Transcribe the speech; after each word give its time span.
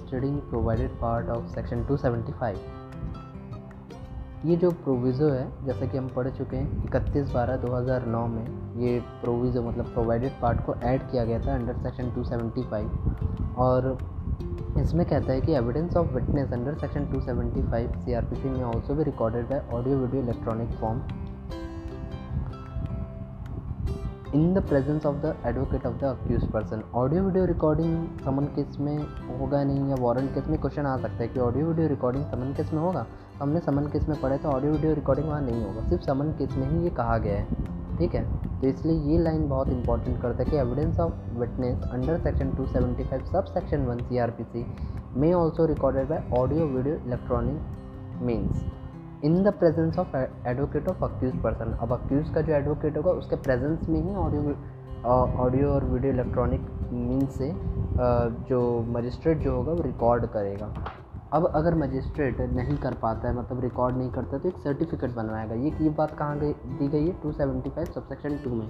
studying 0.00 0.40
provided 0.50 0.98
part 1.00 1.28
of 1.28 1.48
section 1.54 1.86
275 1.88 2.58
ये 4.46 4.56
जो 4.56 4.70
proviso 4.82 5.28
है, 5.28 5.46
जैसा 5.66 5.86
कि 5.86 5.98
हम 5.98 6.08
पढ़ 6.16 6.28
चुके 6.30 6.56
हैं, 6.56 6.84
इकतीस 6.84 7.30
बारह 7.30 7.56
2009 7.62 8.26
में 8.34 8.44
ये 8.82 8.98
प्रोविज़ो 9.22 9.62
मतलब 9.62 9.92
प्रोवाइडेड 9.94 10.32
पार्ट 10.42 10.60
को 10.66 10.74
ऐड 10.90 11.10
किया 11.10 11.24
गया 11.24 11.38
था 11.46 11.54
अंडर 11.54 11.76
सेक्शन 11.82 12.10
275 12.18 13.56
और 13.58 13.96
इसमें 14.80 15.04
कहता 15.06 15.32
है 15.32 15.40
कि 15.40 15.54
evidence 15.54 15.96
of 15.96 16.12
witness 16.14 16.52
under 16.52 16.74
section 16.78 17.06
275 17.14 18.04
CRPC 18.04 18.48
में 18.48 18.62
आल्सो 18.64 18.94
भी 18.94 19.04
recorded 19.04 19.48
by 19.50 19.60
audio 19.78 19.96
video 19.98 20.22
electronic 20.22 20.70
form 20.80 21.00
in 24.34 24.52
the 24.54 24.60
presence 24.68 25.04
of 25.06 25.16
the 25.16 25.34
advocate 25.46 25.84
of 25.86 25.94
the 25.98 26.04
accused 26.04 26.42
person 26.52 26.82
audio 26.94 27.22
video 27.22 27.44
recording 27.44 28.18
summon 28.24 28.44
case 28.56 28.76
में 28.80 28.98
होगा 29.38 29.62
नहीं 29.64 29.88
या 29.90 29.96
वारंट 30.00 30.34
केस 30.34 30.48
में 30.48 30.58
क्वेश्चन 30.60 30.86
आ 30.86 30.96
सकता 30.96 31.22
है 31.22 31.28
कि 31.28 31.40
audio 31.40 31.66
video 31.66 31.88
recording 31.88 32.24
summon 32.24 32.52
case 32.56 32.72
में 32.72 32.80
होगा। 32.80 33.06
हमने 33.40 33.60
समन 33.60 33.86
केस 33.86 34.08
में 34.08 34.20
पढ़े 34.20 34.38
तो 34.38 34.48
ऑडियो 34.48 34.72
वीडियो 34.72 34.94
रिकॉर्डिंग 34.94 35.28
वहाँ 35.28 35.40
नहीं 35.42 35.64
होगा। 35.64 35.88
सिर्फ़ 35.88 36.04
समन 36.04 36.32
केस 36.38 36.56
में 36.56 36.68
ही 36.70 36.82
ये 36.84 36.90
कहा 36.90 37.16
गया 37.18 37.38
है। 37.38 37.96
ठीक 37.98 38.14
है? 38.14 38.22
तो 38.60 38.66
इसलिए 38.66 38.96
ये 39.10 39.18
लाइन 39.18 39.48
बहुत 39.48 39.68
इंपॉर्टेंट 39.68 40.20
करता 40.22 40.42
है 40.42 40.50
कि 40.50 40.56
evidence 40.56 41.00
of 41.00 41.12
witness 41.38 41.88
under 41.92 42.18
section 42.18 42.50
275 42.56 43.24
sub 43.32 43.52
section 43.54 43.86
one 43.86 44.02
C 44.08 44.18
R 44.18 44.30
P 44.30 44.44
C 44.44 44.66
may 45.16 45.32
also 45.32 45.66
recorded 45.66 46.08
by 46.08 46.22
audio 46.38 46.66
video 46.66 46.94
electronic 47.06 48.22
means 48.22 48.62
in 49.24 49.42
the 49.42 49.52
presence 49.58 49.98
of 49.98 50.16
advocate 50.16 50.88
of 50.88 51.04
accused 51.04 51.36
person. 51.42 51.72
अब 51.82 51.92
अक्यूज 51.92 52.28
का 52.34 52.40
जो 52.40 52.52
advocate 52.54 52.96
होगा, 52.96 53.10
उसके 53.12 53.36
presence 53.38 53.88
में 53.88 54.00
ही 54.02 54.14
audio 54.16 54.56
audio 55.04 55.68
और 55.70 55.84
video 55.84 56.12
electronic 56.12 56.60
mean 56.92 57.26
से 57.32 57.52
जो 58.48 58.60
मजिस्ट्रेट 58.96 59.38
जो 59.38 59.54
होगा 59.56 59.72
वो 59.72 59.82
रिकॉर्ड 59.82 60.26
करेगा। 60.28 60.72
अब 61.32 61.46
अगर 61.54 61.74
मजिस्ट्रेट 61.74 62.40
नहीं 62.52 62.76
कर 62.78 62.94
पाता 63.02 63.28
है 63.28 63.36
मतलब 63.36 63.60
रिकॉर्ड 63.60 63.96
नहीं 63.96 64.10
करता 64.10 64.38
तो 64.38 64.48
एक 64.48 64.58
सर्टिफिकेट 64.64 65.14
बनवाएगा। 65.14 65.54
ये 65.54 65.72
ये 65.80 65.90
बात 65.98 66.16
कहाँ 66.18 66.38
गई, 66.38 66.52
दी 66.52 66.88
गई 66.88 67.06
है? 67.06 67.12
Two 67.22 67.32
seventy 67.32 67.70
five 67.70 67.86
subsection 67.94 68.38
two 68.44 68.50
में। 68.50 68.68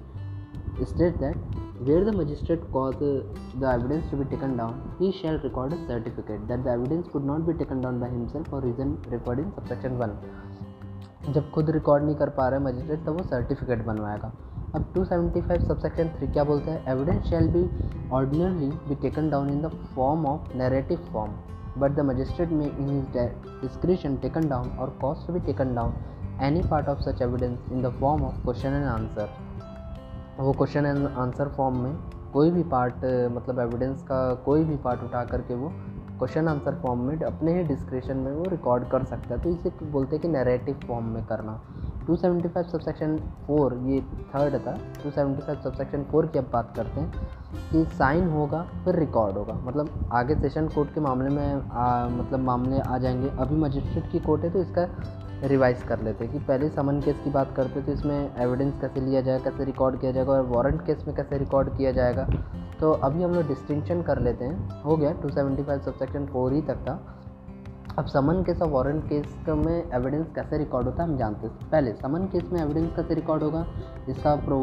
State 0.81 1.17
that 1.19 1.37
where 1.83 2.05
the 2.05 2.15
magistrate 2.15 2.65
cause 2.73 2.95
the 2.95 3.65
evidence 3.73 4.11
to 4.11 4.17
be 4.17 4.25
taken 4.31 4.57
down 4.57 4.75
he 5.01 5.11
shall 5.13 5.39
record 5.45 5.73
a 5.73 5.77
certificate 5.87 6.41
that 6.41 6.61
the 6.61 6.69
evidence 6.69 7.09
could 7.09 7.25
not 7.27 7.41
be 7.47 7.53
taken 7.59 7.81
down 7.81 8.01
by 8.01 8.11
himself 8.11 8.55
और 8.55 8.65
reason 8.65 8.97
record 9.11 9.41
in 9.41 9.51
subsection 9.51 9.97
one 9.97 10.17
जब 11.23 11.51
खुद 11.51 11.71
record 11.71 12.05
नहीं 12.05 12.17
कर 12.17 12.29
पा 12.31 12.49
रहा 12.49 12.61
magistrate 12.61 13.05
तब 13.07 13.17
वो 13.17 13.23
certificate 13.23 13.85
बनवाएगा। 13.87 14.33
अब 14.75 14.93
275 14.95 15.61
सबसेक्शन 15.61 16.09
थ्री 16.09 16.27
क्या 16.27 16.45
बोलता 16.45 16.73
है? 16.73 16.83
Evidence 16.89 17.25
shall 17.25 17.49
be 17.49 17.69
ordinarily 18.13 18.69
be 18.89 18.95
taken 19.03 19.31
down 19.31 19.51
in 19.51 19.63
the 19.63 19.71
form 19.95 20.27
of 20.27 20.57
narrative 20.57 20.99
form 21.13 21.33
but 21.79 21.95
the 21.97 22.01
magistrate 22.01 22.51
in 22.51 22.89
his 22.89 23.31
discretion 23.63 24.17
taken 24.23 24.49
down 24.49 24.71
or 24.79 24.89
cause 25.03 25.25
to 25.27 25.33
be 25.33 25.41
taken 25.41 25.75
down 25.75 25.93
any 26.41 26.63
part 26.63 26.89
of 26.89 27.03
such 27.03 27.21
evidence 27.21 27.71
in 27.73 27.83
the 27.83 27.91
form 28.01 28.25
of 28.29 28.41
question 28.45 28.77
and 28.79 28.91
answer. 28.95 29.29
वो 30.41 30.53
question 30.53 30.87
and 30.87 31.07
answer 31.19 31.49
form 31.49 31.77
में 31.77 31.95
कोई 32.33 32.51
भी 32.51 32.63
part 32.63 32.95
मतलब 33.35 33.59
एविडेंस 33.61 34.03
का 34.03 34.35
कोई 34.35 34.65
भी 34.65 34.77
part 34.77 35.03
उठा 35.03 35.25
करके 35.25 35.55
वो 35.55 35.69
क्वेश्चन 36.19 36.49
आंसर 36.49 36.75
फॉर्म 36.75 37.01
में 37.01 37.21
अपने 37.21 37.57
ही 37.57 37.63
डिस्क्रिप्शन 37.63 38.17
में 38.17 38.33
वो 38.33 38.45
रिकॉर्ड 38.49 38.85
कर 38.85 39.05
सकता 39.05 39.35
है। 39.35 39.43
तो 39.43 39.51
इसे 39.51 39.73
बोलते 39.85 40.17
हैं 40.17 40.23
कि 40.23 40.29
नैरेटिव 40.29 40.81
फॉर्म 40.89 41.05
में 41.05 41.25
करना। 41.27 41.61
275 42.07 42.63
सबसेक्शन 42.63 43.17
फोर 43.47 43.75
ये 43.85 44.01
थर्ड 44.01 44.55
था। 44.67 44.73
275 45.03 45.61
सबसेक्शन 45.65 46.05
फोर 46.05 46.27
की 46.27 46.39
अब 46.39 46.51
बात 46.53 46.73
करते 46.77 47.01
हैं 47.01 47.13
कि 47.71 47.85
साइन 47.85 48.29
होगा 48.29 48.63
फिर 48.85 48.97
रिकॉर्ड 48.97 49.37
होगा। 49.37 49.55
मतलब 49.55 50.09
आगे 50.13 50.35
सेशन 50.35 50.69
कोर्ट 50.69 50.95
के 50.95 51.01
मामले 51.01 51.29
में 51.29 51.71
आ, 51.71 52.09
मतलब 52.09 52.41
मामले 52.41 52.81
आ 52.81 52.99
जाएँगे। 52.99 53.29
अभी 53.29 53.57
मजिस्ट्रेट 53.57 54.11
की 54.13 54.21
कोर्ट 54.21 54.43
है 54.43 54.51
तो 54.51 54.61
इसका 54.61 54.89
रिवाइज 55.43 55.83
कर 55.83 56.03
लेते 56.03 56.25
हैं 56.25 56.33
कि 56.33 56.39
पहले 56.39 56.69
समन 56.69 57.01
केस 57.01 57.17
की 57.25 57.31
बात 57.31 57.55
करते 57.57 57.81
तो 57.83 57.93
इसमें 57.93 58.37
एविडेंस 58.39 58.81
कैसे 58.81 59.01
लिया 59.01 59.21
जाएगा, 59.21 59.51
कैसे 59.51 59.65
रिकॉर्ड 59.65 60.01
किया 60.01 60.13
जाएगा 60.13 60.33
और 60.33 60.47
वारंट 60.47 60.87
केस 60.87 61.05
में 61.07 61.15
कैसे 61.17 61.39
रिकॉर्ड 61.39 61.77
किया 61.77 61.93
जाएगा। 61.93 62.29
तो 62.81 62.91
अभी 62.93 63.23
हम 63.23 63.35
लोग 63.35 63.47
डिस्टिंक्शन 63.49 64.03
कर 64.03 64.19
लेते 64.19 64.45
हैं। 64.45 64.83
हो 64.83 64.97
गया 64.97 65.13
275 65.23 65.79
सबसेक्शन 65.79 66.27
फोर 66.27 66.53
ही 66.53 66.63
तक 66.63 66.77
था। 66.77 67.18
अब 67.99 68.07
समन 68.07 68.43
केस 68.43 68.61
और 68.63 68.69
वारंट 68.71 69.05
केस 69.05 69.49
में 69.49 69.91
एविडेंस 69.95 70.27
कैसे 70.35 70.59
रिकॉर्ड 70.59 70.87
होता 70.87 71.03
है, 71.03 71.09
हम 71.09 71.17
जानते 71.19 71.47
हैं। 71.47 71.71
पहले, 71.71 71.93
समन 71.93 72.27
केस 72.33 72.51
में 72.53 72.61
एविडेंस 72.61 72.91
कैसे 72.97 73.15
रिकॉर्ड 73.15 73.43
होगा? 73.43 73.65
इसका 74.09 74.35
प्रो 74.45 74.59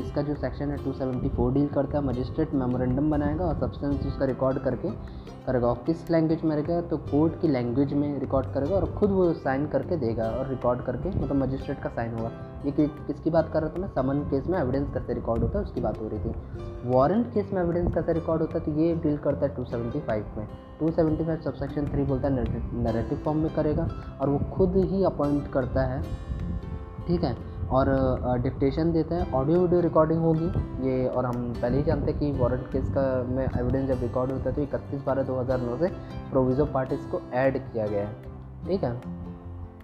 इसका 0.00 0.22
जो 0.22 0.34
सेक्शन 0.34 0.70
है 0.70 0.76
274 0.84 1.50
डील 1.54 1.66
करता 1.68 1.98
है 1.98 2.04
मजिस्ट्रेट 2.04 2.54
मेमोरेंडम 2.54 3.10
बनाएगा 3.10 3.44
और 3.44 3.58
सब्सटेंस 3.60 4.06
उसका 4.06 4.24
रिकॉर्ड 4.24 4.58
करके 4.58 4.90
करेगा। 5.46 5.68
और 5.68 5.82
किस 5.86 6.10
लैंग्वेज 6.10 6.42
में 6.44 6.54
रहेगा 6.56 6.80
तो 6.82 6.96
कोर्ट 7.10 7.40
की 7.40 7.48
लैंग्वेज 7.48 7.92
में 7.94 8.18
रिकॉर्ड 8.20 8.52
करेगा 8.54 8.76
और 8.76 8.86
खुद 8.94 9.10
वो 9.10 9.32
साइन 9.34 9.66
करके 9.66 9.96
देगा 9.96 10.30
और 10.30 10.48
रिकॉर्ड 10.48 10.84
करके 10.86 11.08
मतलब 11.10 11.36
मजिस्ट्रेट 11.36 11.82
का 11.82 11.88
साइन 11.88 12.14
होगा। 12.14 12.30
ये 12.64 12.70
कि, 12.70 12.86
किसकी 13.06 13.30
बात 13.30 13.50
कर 13.52 13.62
रहा 13.62 13.70
था 13.70 13.80
मैं? 13.80 13.88
समन 13.88 14.20
केस 14.30 14.46
में 14.46 14.58
एविडेंस 14.58 14.88
कैसे 14.94 15.14
रिकॉर्ड 15.14 15.42
होता 15.42 15.58
है 15.58 15.64
उसकी 15.64 15.80
बात 15.80 16.00
हो 16.00 16.08
रही 16.08 16.18
थी। 16.20 16.90
वारंट 16.90 17.32
केस 17.34 17.52
में 17.52 17.60
एविडेंस 17.62 17.94
कैसे 17.94 18.12
रिकॉर्ड 18.12 18.42
होता 18.42 18.58
है 18.58 18.64
तो 18.64 18.80
ये 18.80 18.94
डील 18.96 19.16
करता 19.18 19.46
है 19.46 19.54
275 19.56 20.36
में। 20.38 20.46
275 20.80 21.42
सबसेक्शन 21.42 21.86
थ्री 21.92 22.04
बोलता 22.04 22.28
है 22.28 22.34
नरेटिव 22.82 23.18
फॉर्म 23.24 23.38
में 23.38 23.54
करेगा 23.54 23.88
और 24.20 24.28
वो 24.28 24.38
खुद 24.54 24.76
ही 24.86 25.04
अपॉइंट 25.04 25.52
करता 25.52 25.84
है। 25.86 26.02
ठीक 27.06 27.24
है? 27.24 27.36
और 27.68 27.88
डिक्टेशन 28.42 28.92
देता 28.92 29.16
है 29.16 29.32
ऑडियो 29.34 29.60
वीडियो 29.60 29.80
रिकॉर्डिंग 29.80 30.20
होगी। 30.22 30.46
ये 30.82 31.06
और 31.08 31.26
हम 31.26 31.52
पहले 31.52 31.76
ही 31.76 31.82
जानते 31.84 32.10
हैं 32.10 32.18
कि 32.20 32.30
वारंट 32.38 32.66
केस 32.72 32.88
का 32.88 33.02
में 33.28 33.44
एविडेंस 33.44 33.88
जब 33.88 34.02
रिकॉर्ड 34.02 34.32
होता 34.32 34.48
है 34.48 34.54
तो 34.56 34.62
इकतीस 34.62 35.02
बारह 35.02 35.22
दो 35.22 35.38
हज़ार 35.40 35.60
नौ 35.60 35.76
से 35.78 35.88
प्रोविज़ो 36.30 36.64
पार्टिस 36.74 37.04
को 37.06 37.20
ऐड 37.34 37.58
किया 37.62 37.86
गया 37.86 38.06
है। 38.06 38.66
ठीक 38.66 38.84
है? 38.84 38.92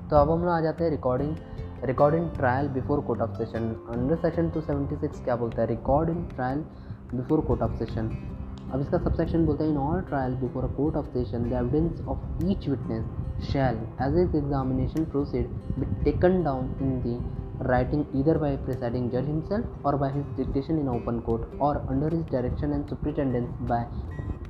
तो 0.08 0.16
अब 0.16 0.30
हम 0.30 0.40
लोग 0.40 0.48
आ 0.48 0.60
जाते 0.60 0.84
हैं 0.84 0.90
recording 0.90 1.34
recording 1.82 2.28
trial 2.30 2.68
before 2.68 3.00
court 3.00 3.20
of 3.20 3.36
session 3.38 3.68
under 3.88 4.16
section 4.16 4.48
two 4.50 4.60
seventy 4.60 4.96
six 4.96 5.24
क्या 5.24 5.36
बोलता 5.36 5.62
है? 5.62 5.66
Recording 5.68 6.24
trial 6.28 6.64
before 7.14 7.40
court 7.40 7.62
of 7.62 7.74
session 7.78 8.10
अब 8.72 8.80
इसका 8.80 8.98
सबसेक्शन 8.98 9.44
बोलता 9.46 9.64
है 9.64 9.70
in 9.70 9.76
all 9.76 10.00
trial 10.00 10.34
before 10.36 10.64
a 10.64 10.68
court 10.76 10.96
of 10.96 11.06
session 11.08 11.48
the 11.50 11.52
evidence 11.52 12.00
of 12.08 12.44
each 12.44 12.68
witness 12.68 13.04
shall 13.42 13.78
as 14.02 14.18
is 14.18 14.36
examination 14.36 15.04
proceed 15.04 15.48
be 15.78 15.86
taken 16.04 16.42
down 16.42 16.74
in 16.82 17.00
the 17.00 17.66
writing 17.66 18.04
इधर 18.14 18.38
by 18.38 18.56
presiding 18.56 19.10
जज 19.10 19.26
himself 19.26 19.86
और 19.86 19.96
by 19.96 20.12
his 20.12 20.36
dictation 20.36 20.78
in 20.78 20.88
open 20.88 21.20
court 21.20 21.60
और 21.60 21.76
under 21.76 22.14
his 22.14 22.30
direction 22.32 22.72
and 22.72 22.86
superintendence 22.86 23.48
by 23.68 23.86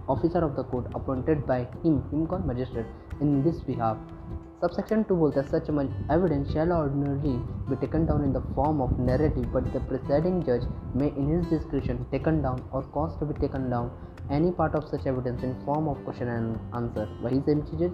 officer 0.08 0.44
of 0.44 0.52
the 0.52 0.64
court 0.70 0.94
appointed 0.94 1.46
by 1.46 1.66
him 1.84 2.02
him 2.10 2.24
con 2.26 2.46
magistrate 2.46 3.22
in 3.22 3.42
this 3.42 3.66
behalf 3.66 4.12
subsection 4.62 5.04
2 5.06 5.16
बोलता 5.20 5.40
है 5.40 5.50
such 5.52 5.68
evidence 6.16 6.52
shall 6.54 6.72
ordinarily 6.76 7.34
be 7.68 7.76
taken 7.76 8.06
down 8.10 8.24
in 8.26 8.32
the 8.36 8.42
form 8.56 8.80
of 8.84 8.92
narrative 9.08 9.46
but 9.54 9.70
the 9.74 9.82
presiding 9.90 10.36
judge 10.48 10.66
may 11.00 11.08
in 11.22 11.28
his 11.32 11.46
discretion 11.52 12.04
taken 12.12 12.40
down 12.46 12.62
or 12.72 12.82
cause 12.96 13.16
to 13.20 13.28
be 13.30 13.36
taken 13.40 13.68
down 13.74 13.90
any 14.30 14.52
part 14.60 14.74
of 14.74 14.88
such 14.88 15.06
evidence 15.06 15.42
in 15.42 15.54
form 15.64 15.88
of 15.88 15.98
question 16.04 16.32
and 16.36 16.78
answer 16.80 17.06
वही 17.24 17.40
same 17.48 17.60
चीज़ें 17.70 17.88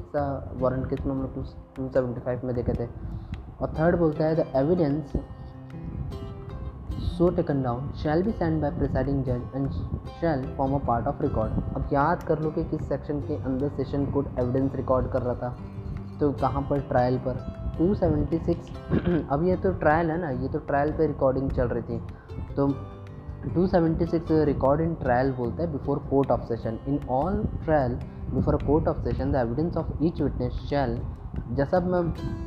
warrant 0.62 0.88
case 0.90 1.04
में 1.06 1.12
हम 1.12 1.22
लोग 1.22 1.34
two 1.34 1.88
seventy 1.88 2.20
five 2.20 2.46
में 2.46 2.54
देखे 2.56 2.74
थे 2.80 2.86
और 3.60 3.74
third 3.78 3.96
बोलता 3.98 4.24
है 4.24 4.36
the 4.36 4.46
evidence 4.56 5.16
so 7.16 7.28
taken 7.36 7.62
down 7.62 7.90
shall 8.02 8.22
be 8.22 8.32
send 8.32 8.60
by 8.62 8.70
presiding 8.78 9.24
जज 9.24 9.42
and 9.56 9.70
shall 10.20 10.46
form 10.56 10.74
a 10.74 10.84
part 10.86 11.06
of 11.06 11.22
record 11.22 11.74
अब 11.76 11.88
याद 11.92 12.22
कर 12.28 12.40
लो 12.42 12.50
कि 12.50 12.64
किस 12.70 12.88
सेक्शन 12.88 13.20
के 13.28 13.42
अंदर 13.42 13.68
सेशन 13.76 14.06
कोर्ट 14.12 14.38
एविडेंस 14.38 14.74
रिकॉर्ड 14.76 15.10
कर 15.12 15.22
रहा 15.22 15.34
था 15.42 15.79
तो 16.20 16.30
कहाँ 16.32 16.62
पर 16.70 16.80
ट्रायल 16.80 17.18
पर? 17.26 17.38
276 17.78 18.54
अब 19.32 19.44
ये 19.46 19.56
तो 19.56 19.72
ट्रायल 19.72 20.10
है 20.10 20.20
ना, 20.20 20.30
ये 20.30 20.48
तो 20.48 20.58
ट्रायल 20.58 20.92
पे 20.92 21.06
रिकॉर्डिंग 21.06 21.50
चल 21.50 21.68
रही 21.68 21.82
थी। 21.82 21.98
तो 22.56 22.66
276 23.54 24.44
रिकॉर्ड 24.46 24.80
इन 24.80 24.94
ट्रायल 24.94 25.30
बोलता 25.32 25.62
है 25.62 25.72
before 25.72 25.98
court 26.10 26.30
of 26.30 26.40
session 26.48 26.78
in 26.88 26.98
all 27.10 27.42
trial 27.64 27.92
before 28.34 28.56
court 28.64 28.88
of 28.88 28.98
session 29.04 29.32
the 29.32 29.36
evidence 29.36 29.76
of 29.76 30.04
each 30.04 30.20
witness 30.22 30.52
shall 30.70 31.00
जैसा 31.56 31.80
मैं, 31.80 32.02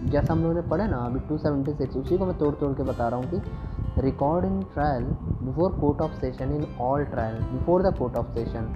जैसा 0.09 0.33
हम 0.33 0.41
लोगों 0.41 0.53
ने 0.55 0.61
पढ़ा 0.69 0.85
ना, 0.87 0.97
अभी 1.05 1.19
टू 1.29 1.37
सेवेंटी 1.37 1.73
सिक्स 1.73 1.95
उसी 1.97 2.17
को 2.17 2.25
मैं 2.25 2.37
तोड़ 2.37 2.53
तोड़ 2.55 2.71
के 2.73 2.83
बता 2.83 3.07
रहा 3.07 3.19
हूँ 3.19 3.29
कि 3.29 4.01
record 4.01 4.45
in 4.45 4.61
trial 4.73 5.03
before 5.43 5.71
court 5.71 6.01
of 6.01 6.11
session 6.21 6.51
in 6.55 6.65
all 6.81 7.03
trial 7.05 7.35
before 7.43 7.83
the 7.83 7.93
court 7.97 8.15
of 8.15 8.27
session 8.33 8.73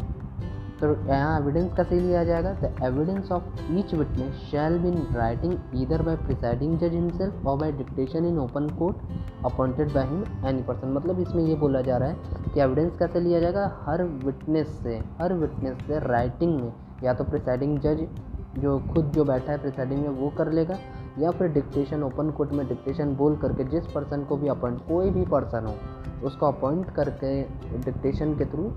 तो 0.82 0.88
यहाँ 1.08 1.40
एविडेंस 1.40 1.72
कैसे 1.78 2.00
लिया 2.00 2.24
जाएगा। 2.24 2.52
The 2.54 2.74
evidence 2.86 3.32
of 3.32 3.44
each 3.78 3.94
witness 3.94 4.34
shall 4.50 4.78
be 4.80 4.88
in 4.88 5.16
writing 5.16 5.54
either 5.76 6.02
by 6.02 6.16
presiding 6.18 6.78
जज 6.80 6.94
हिमसेल्फ 6.94 7.46
और 7.48 7.58
by 7.60 7.72
dictation 7.72 8.26
in 8.26 8.38
open 8.40 8.68
court 8.80 8.98
appointed 9.46 9.94
by 9.94 10.06
him 10.08 10.48
any 10.48 10.62
person 10.64 10.94
मतलब 10.94 11.20
इसमें 11.20 11.44
ये 11.44 11.56
बोला 11.56 11.82
जा 11.82 11.98
रहा 11.98 12.10
है 12.10 12.52
कि 12.54 12.62
एविडेंस 12.62 12.92
कैसे 13.00 13.20
लिया 13.20 13.40
जाएगा? 13.40 13.66
हर 13.86 14.04
विटनेस 14.26 14.68
से, 14.84 14.98
हर 15.22 15.34
विटनेस 15.34 15.78
से 15.88 16.00
राइटिंग 16.08 16.56
में, 16.62 16.72
या 17.04 17.14
तो 17.14 17.24
प्रिसाइडिंग 17.24 17.78
जज 17.80 18.08
जो 18.60 18.78
खुद 18.94 19.12
जो 19.12 19.24
बैठा 19.26 19.52
है 19.52 19.58
प्रिसाइडिंग 19.58 20.02
में, 20.02 20.10
वो 20.12 20.30
कर 20.38 20.52
लेगा, 20.52 20.78
या 21.20 21.32
फिर 21.32 21.48
डिक्टेशन 21.52 22.04
ओपन 22.04 22.30
कोर्ट 22.30 22.52
में 22.52 22.68
डिक्टेशन 22.68 23.16
बोल 23.16 23.36
करके 23.38 23.64
जिस 23.70 23.88
पर्सन 23.88 24.24
को 24.24 24.38
भी 24.38 24.48
अपॉइंट 24.48 24.80
कोई 24.88 25.10
भी 25.10 25.26
पर्सन 25.26 25.66
हो, 25.66 25.76
उसको 26.28 26.46
अपॉइंट 26.46 26.90
करके 26.96 27.42
डिक्टेशन 27.82 28.38
के 28.38 28.46
थ्रू 28.46 28.72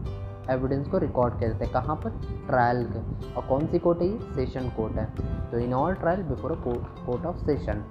एविडेंस 0.51 0.89
को 0.89 0.99
रिकॉर्ड 0.99 1.35
करते 1.35 1.65
हैं। 1.65 1.73
कहाँ 1.73 1.97
पर? 1.97 2.11
ट्रायल 2.47 2.85
के। 2.85 3.35
और 3.35 3.47
कौन 3.47 3.67
सी 3.67 3.79
कोर्ट 3.79 3.99
है 3.99 4.07
ये? 4.07 4.19
सेशन 4.35 4.69
कोर्ट 4.69 4.93
है। 4.93 5.05
तो 5.51 5.59
in 5.59 5.75
all 5.75 5.95
trial 5.95 6.23
before 6.23 6.53
a 6.53 6.63
court 7.07 7.27
of 7.27 7.37
session 7.37 7.85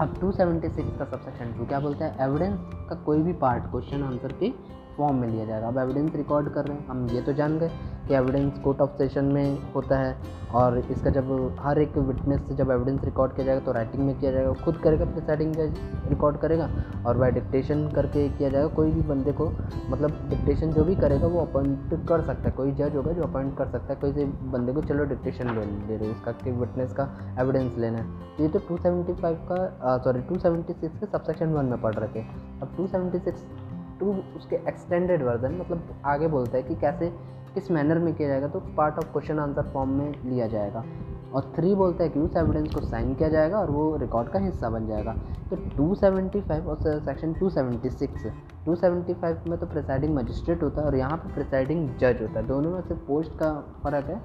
अब 0.00 0.14
276 0.14 0.98
का 0.98 1.04
सबसेक्शन 1.04 1.58
टू 1.58 1.66
क्या 1.66 1.80
बोलता 1.80 2.04
है? 2.06 2.16
एविडेंस 2.20 2.60
का 2.62 2.94
कोई 2.94 3.22
भी 3.22 3.32
पार्ट 3.32 3.64
क्वेश्चन 3.64 4.02
आंसर 4.02 4.32
के 4.32 4.81
फॉर्म 4.96 5.16
में 5.16 5.28
लिया 5.28 5.44
जाएगा 5.44 5.68
अब 5.68 5.78
एविडेंस 5.78 6.14
रिकॉर्ड 6.16 6.48
कर 6.54 6.64
रहे 6.64 6.76
हैं। 6.76 6.86
हम 6.88 7.06
ये 7.10 7.22
तो 7.22 7.32
जान 7.32 7.58
गए 7.58 7.70
कि 8.08 8.14
एविडेंस 8.14 8.58
कोर्ट 8.58 8.80
ऑफ़ 8.80 8.96
सेशन 8.98 9.24
में 9.24 9.72
होता 9.74 9.98
है 9.98 10.16
और 10.54 10.78
इसका 10.80 11.10
जब 11.10 11.30
हर 11.60 11.78
एक 11.78 11.96
विटनेस 11.98 12.40
से 12.48 12.54
जब 12.54 12.70
एविडेंस 12.70 13.04
रिकॉर्ड 13.04 13.34
किया 13.34 13.46
जाएगा 13.46 13.64
तो 13.66 13.72
राइटिंग 13.72 14.02
में 14.04 14.18
किया 14.18 14.32
जाएगा। 14.32 14.52
खुद 14.64 14.76
करेगा 14.84 15.04
प्रिसाइडिंग 15.04 15.54
जज 15.54 15.74
रिकॉर्ड 16.08 16.36
करेगा 16.40 16.68
और 17.06 17.18
बाय 17.18 17.30
डिक्टेशन 17.32 17.86
करके 17.94 18.28
किया 18.28 18.48
जाएगा। 18.48 18.68
कोई 18.74 18.90
भी 18.92 19.02
बंदे 19.08 19.32
को 19.32 19.48
मतलब 19.90 20.18
डिक्टेशन 20.30 20.72
जो 20.72 20.84
भी 20.84 20.96
करेगा 20.96 21.26
वो 21.26 21.40
अपॉइंट 21.40 22.06
कर 22.08 22.22
सकता 22.22 22.48
है। 22.48 22.54
कोई 22.56 22.72
जज 22.72 22.96
होगा 22.96 23.12
जो 23.12 23.22
अपॉइंट 23.22 23.56
कर 23.58 23.68
सकता 23.68 23.92
है। 23.92 24.00
कोई 24.00 24.12
से 24.12 24.24
बंदे 24.52 24.72
को 24.72 24.82
चलो 24.82 25.04
डिक्टेशन 25.06 25.50
ले 25.50 25.64
ले 25.64 25.96
रहे 25.96 26.10
इसका 26.10 26.32
कि 26.34 26.50
विटनेस 26.52 26.92
का 26.92 27.08
एविडेंस 27.40 27.78
लेना 27.78 27.98
है। 27.98 28.36
तो 28.36 28.42
ये 28.42 28.48
तो 28.48 28.58
275 28.68 29.36
का 29.50 29.96
सॉरी 29.98 30.20
276 30.28 30.98
के 30.98 31.06
सबसेक्शन 31.06 31.52
वन 31.54 31.66
में 31.66 31.80
पढ़ 31.82 31.94
रखे 31.96 32.20
अब 32.62 32.74
276 32.76 33.70
टू 34.02 34.12
उसके 34.36 34.56
एक्सटेंडेड 34.68 35.22
वर्जन 35.22 35.56
मतलब 35.56 36.02
आगे 36.06 36.28
बोलता 36.28 36.56
है 36.56 36.62
कि 36.62 36.74
कैसे, 36.74 37.08
किस 37.54 37.70
मैनर 37.70 37.98
में 37.98 38.12
किया 38.14 38.28
जाएगा 38.28 38.48
तो 38.48 38.60
part 38.76 38.98
of 38.98 39.12
question 39.12 39.38
answer 39.38 39.70
form 39.72 39.90
में 39.90 40.22
लिया 40.24 40.46
जाएगा। 40.46 40.84
और 41.34 41.52
थ्री 41.56 41.74
बोलता 41.74 42.04
है 42.04 42.10
कि 42.10 42.20
उस 42.20 42.36
एविडेंस 42.36 42.74
को 42.74 42.80
साइन 42.80 43.14
किया 43.14 43.28
जाएगा 43.28 43.58
और 43.58 43.70
वो 43.70 43.96
रिकॉर्ड 43.96 44.28
का 44.28 44.38
हिस्सा 44.38 44.70
बन 44.70 44.86
जाएगा। 44.86 45.12
तो 45.50 45.56
275 45.76 46.66
और 46.66 46.78
सेक्शन 47.00 47.32
276 47.34 48.32
275 48.66 49.48
में 49.48 49.58
तो 49.58 49.66
प्रिसाइडिंग 49.66 50.14
मजिस्ट्रेट 50.16 50.62
होता 50.62 50.80
है 50.80 50.86
और 50.86 50.96
यहाँ 50.96 51.16
पे 51.16 51.32
प्रिसाइडिंग 51.34 51.88
जज 51.96 52.22
होता 52.22 52.40
है। 52.40 52.46
दोनों 52.46 52.70
में 52.70 52.80
से 52.80 52.94
पोस्ट 53.06 53.38
का 53.38 53.52
फ़र्क 53.84 54.06
है 54.06 54.20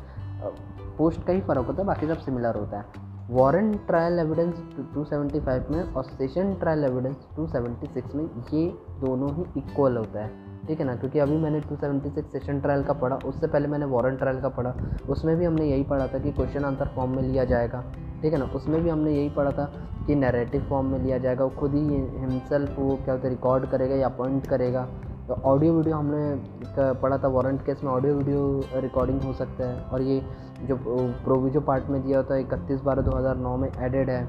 पोस्ट 0.97 1.25
का 1.25 1.33
ही 1.33 1.41
फ़र्क 1.41 1.67
होता 1.67 1.81
है, 1.81 1.87
बाकी 1.87 2.07
सब 2.07 2.17
सिमिलर 2.17 2.55
होता 2.55 2.77
है। 2.77 3.06
वारंट 3.31 3.87
ट्रायल 3.87 4.19
एविडेंस 4.19 4.55
275 4.93 5.71
में 5.71 5.93
और 5.93 6.03
सेशन 6.03 6.53
ट्रायल 6.53 6.83
एविडेंस 6.83 7.15
276 7.39 8.15
में 8.15 8.23
ये 8.53 8.69
दोनों 9.01 9.35
ही 9.35 9.45
इक्वल 9.57 9.97
होता 9.97 10.23
है। 10.23 10.31
ठीक 10.67 10.79
है 10.79 10.85
ना? 10.85 10.95
क्योंकि 10.95 11.19
अभी 11.19 11.37
मैंने 11.37 11.61
276 11.61 12.21
सेशन 12.31 12.59
ट्रायल 12.59 12.83
का 12.83 12.93
पढ़ा, 12.93 13.15
उससे 13.15 13.47
पहले 13.47 13.67
मैंने 13.67 13.85
वारंट 13.85 14.19
ट्रायल 14.19 14.41
का 14.41 14.49
पढ़ा, 14.49 14.75
उसमें 15.09 15.37
भी 15.37 15.45
हमने 15.45 15.65
यही 15.65 15.83
पढ़ा 15.83 16.07
था 16.07 16.19
कि 16.19 16.31
क्वेश्चन 16.31 16.65
आंसर 16.65 16.87
फॉर्म 16.87 17.15
में 17.15 17.23
लिया 17.23 17.45
जाएगा। 17.45 17.83
ठीक 18.21 18.33
है 18.33 18.39
ना? 18.39 18.45
उसमें 18.45 18.83
भी 18.83 18.89
हमने 18.89 19.11
यही 19.11 19.29
पढ़ा 19.29 19.51
था 19.51 19.73
कि 20.07 20.15
नैरेटिव 20.15 20.61
फॉर्म 20.61 20.87
में 20.87 20.99
लिया 20.99 21.17
जाएगा, 21.17 21.43
वो 21.43 21.49
खुद 21.49 21.73
ही 21.73 21.79
हिमसेल्फ 21.95 22.79
वो 22.79 22.95
क्या 22.95 23.13
होता 23.13 23.27
है 23.27 23.29
रिकॉर्ड 23.29 23.65
करेगा 23.65 23.95
या 23.95 24.07
अपॉइंट 24.07 24.47
करेगा। 24.47 24.87
ऑडियो 25.29 25.73
वीडियो 25.73 25.95
हमने 25.95 26.93
पढ़ा 27.01 27.17
था 27.17 27.27
वारंट 27.27 27.61
केस 27.65 27.83
में 27.83 27.91
ऑडियो 27.91 28.13
वीडियो 28.15 28.79
रिकॉर्डिंग 28.81 29.21
हो 29.21 29.33
सकता 29.33 29.67
है। 29.67 29.81
और 29.83 30.01
ये 30.01 30.21
जो 30.61 30.75
प्रोविजो 31.23 31.61
पार्ट 31.61 31.89
में 31.89 32.01
दिया 32.03 32.17
होता 32.17 32.35
है 32.35 32.41
इकतीस 32.41 32.81
बारह 32.81 33.01
दो 33.01 33.15
हज़ार 33.17 33.37
नौ 33.37 33.55
में 33.57 33.69
एडेड 33.69 34.09
है। 34.09 34.25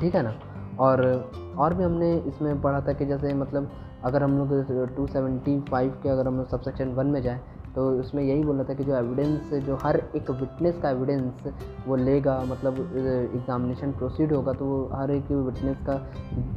ठीक 0.00 0.14
है 0.14 0.22
ना? 0.22 0.34
और 0.80 1.02
और 1.58 1.74
भी 1.74 1.84
हमने 1.84 2.14
इसमें 2.28 2.60
पढ़ा 2.62 2.80
था 2.80 2.92
कि 2.92 3.06
जैसे 3.06 3.34
मतलब 3.34 3.70
अगर 4.04 4.22
हम 4.22 4.36
लोग 4.38 4.96
टू 4.96 5.06
सेवेंटी 5.06 5.58
फाइव 5.70 5.90
के 6.02 6.08
अगर 6.08 6.26
हम 6.26 6.36
लोग 6.36 6.48
सबसेक्शन 6.48 6.92
वन 6.94 7.06
में 7.06 7.20
जाएँ 7.22 7.40
तो 7.74 7.88
उसमें 8.00 8.22
यही 8.22 8.42
बोला 8.44 8.64
था 8.64 8.74
कि 8.74 8.84
जो 8.84 8.94
एविडेंस 8.96 9.52
जो 9.66 9.76
हर 9.82 9.96
एक 10.16 10.30
विटनेस 10.30 10.78
का 10.82 10.90
एविडेंस 10.90 11.52
वो 11.86 11.96
लेगा 11.96 12.38
मतलब 12.48 12.78
एग्जामिनेशन 13.34 13.92
प्रोसीड 13.92 14.32
होगा 14.32 14.52
तो 14.52 14.68
हर 14.94 15.10
एक 15.10 15.30
विटनेस 15.30 15.76
का 15.86 15.96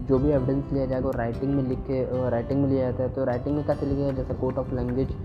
जो 0.08 0.18
भी 0.20 0.32
एविडेंस 0.32 0.72
लिया 0.74 0.86
जाएगा 0.86 1.06
वो 1.06 1.12
राइटिंग 1.18 1.54
में 1.54 1.64
लिख 1.64 1.80
के 1.90 2.30
राइटिंग 2.30 2.62
में 2.62 2.70
लिया 2.70 2.90
जाता 2.92 3.04
है। 3.04 3.10
तो 3.10 3.24
राइटिंग 3.26 3.56
में 3.56 3.66
कैसे 3.66 3.86
लिखेगा? 3.86 4.12
जैसे 4.12 4.34
कोर्ट 4.34 4.58
ऑफ़ 4.58 4.74
लैंग्वेज 4.76 5.16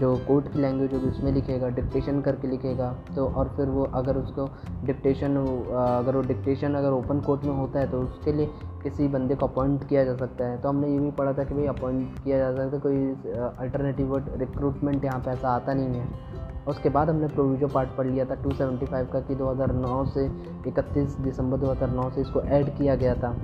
जो 0.00 0.14
कोर्ट 0.28 0.52
की 0.52 0.60
लैंग्वेज 0.60 0.92
होगी 0.94 1.06
उसमें 1.06 1.32
लिखेगा 1.32 1.68
डिक्टेशन 1.76 2.20
करके 2.20 2.48
लिखेगा। 2.48 2.92
तो 3.16 3.26
और 3.26 3.48
फिर 3.56 3.66
वो 3.68 3.84
अगर 3.94 4.16
उसको 4.16 4.48
डिक्टेशन 4.86 5.36
अगर 5.36 6.16
वो 6.16 6.22
डिक्टेशन 6.22 6.74
अगर 6.74 6.90
ओपन 6.92 7.20
कोर्ट 7.20 7.44
में 7.44 7.54
होता 7.56 7.80
है 7.80 7.90
तो 7.90 8.00
उसके 8.00 8.32
लिए 8.32 8.50
किसी 8.82 9.08
बंदे 9.08 9.34
को 9.34 9.46
अपॉइंट 9.46 9.88
किया 9.88 10.04
जा 10.04 10.14
सकता 10.16 10.46
है। 10.46 10.60
तो 10.62 10.68
हमने 10.68 10.88
ये 10.88 10.98
भी 10.98 11.10
पढ़ा 11.10 11.32
था 11.32 11.44
कि 11.44 11.54
भाई 11.54 11.66
अपॉइंट 11.66 12.18
किया 12.24 12.38
जा 12.38 12.50
सकता 12.56 12.76
है 12.76 12.80
कोई 12.80 12.96
अल्टरनेटिव 13.60 14.16
रिक्रूटमेंट 14.38 15.04
यहाँ 15.04 15.20
पे 15.20 15.30
ऐसा 15.30 15.48
आता 15.48 15.74
नहीं 15.74 16.00
है। 16.00 16.08
उसके 16.68 16.88
बाद 16.88 17.10
हमने 17.10 17.28
प्रोविजो 17.28 17.68
पार्ट 17.68 17.90
पढ़ 17.96 18.06
लिया 18.06 18.24
था 18.24 18.34
275 18.42 19.06
का 19.12 19.20
कि 19.20 19.34
2009 19.34 20.04
से 20.06 20.28
31 20.62 21.18
दिसंबर 21.20 21.58
2009 21.58 22.10
से 22.10 22.20
इसको 22.20 22.40
ऐड 22.40 22.76
किया 22.76 22.94
गया 22.94 23.14
था। 23.14 23.36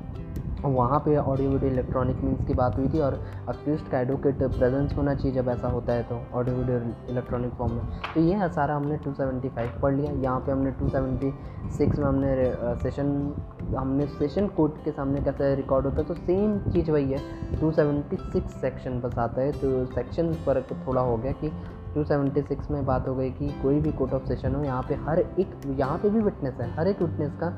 वहाँ 0.63 0.99
पे 0.99 1.17
ऑडियो 1.17 1.51
वीडियो 1.51 1.71
इलेक्ट्रॉनिक 1.71 2.21
मीन्स 2.25 2.47
की 2.47 2.55
बात 2.55 2.77
हुई 2.77 2.89
थी 2.89 3.01
और 3.01 3.15
अक्यूज 3.49 3.81
का 3.91 4.01
एडवोकेट 4.01 4.43
प्रेजेंस 4.57 4.95
होना 4.97 5.15
चाहिए 5.15 5.35
जब 5.35 5.49
ऐसा 5.49 5.69
होता 5.69 5.93
है 5.93 6.03
तो 6.03 6.21
ऑडियो 6.39 6.57
वीडियो 6.57 6.79
इलेक्ट्रॉनिक 7.11 7.53
फॉर्म 7.55 7.73
में। 7.73 7.83
तो 8.15 8.21
ये 8.21 8.35
है 8.35 8.49
सारा 8.53 8.77
हमने 8.77 8.99
275 8.99 9.81
पढ़ 9.83 9.95
लिया। 9.95 10.13
यहाँ 10.13 10.41
पे 10.41 10.53
हमने 10.53 10.73
276 10.73 11.99
में 11.99 12.05
हमने 12.05 12.35
सेशन 12.83 13.35
हमने 13.77 14.07
सेशन 14.09 14.47
कोर्ट 14.57 14.85
के 14.85 14.91
सामने 14.91 15.21
कैसे 15.21 15.55
रिकॉर्ड 15.55 15.87
होता 15.87 15.97
है 15.97 16.07
तो 16.09 16.15
सेम 16.15 16.59
चीज़ 16.71 16.91
वही 16.91 17.13
है। 17.13 17.19
276 17.61 18.49
सेक्शन 18.61 19.01
बस 19.01 19.19
आता 19.19 19.43
है। 19.43 19.53
तो 19.53 19.85
सेक्शन 19.95 20.33
पर 20.47 20.63
थोड़ा 20.87 21.03
हो 21.03 21.17
गया 21.17 21.33
कि 21.33 21.49
276 21.95 22.71
में 22.71 22.85
बात 22.87 23.09
हो 23.09 23.15
गई 23.15 23.31
कि 23.33 23.49
कोई 23.63 23.81
भी 23.81 23.93
कोर्ट 23.93 24.13
ऑफ़ 24.15 24.25
सेशन 24.29 24.55
हो, 24.55 24.63
यहाँ 24.65 24.83
पे 24.89 24.95
हर 25.09 25.19
एक, 25.19 25.51
यहाँ 25.79 25.99
पे 25.99 26.11
भी 26.11 26.21
विटनेस 26.21 26.55
है। 26.61 26.71
हर 26.77 26.89
एक 26.89 27.03
विटनेस 27.03 27.33
का 27.43 27.51